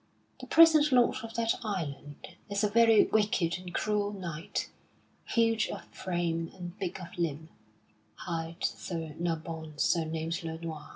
[0.39, 4.71] The present lord of that island is a very wicked and cruel knight,
[5.25, 7.49] huge of frame and big of limb,
[8.15, 10.89] hight Sir Nabon surnamed le Noir.